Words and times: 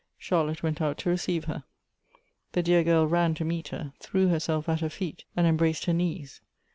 Charlotte 0.17 0.63
went 0.63 0.81
out 0.81 0.97
to 0.97 1.11
receive 1.11 1.43
her. 1.45 1.63
The 2.53 2.63
dear 2.63 2.83
girl 2.83 3.05
ran 3.05 3.35
to 3.35 3.45
meet 3.45 3.67
her, 3.67 3.93
threw 3.99 4.29
herself 4.29 4.67
at 4.67 4.79
her 4.79 4.89
feet, 4.89 5.25
and 5.35 5.45
em 5.45 5.57
braced 5.57 5.85
her 5.85 5.93
knees. 5.93 6.41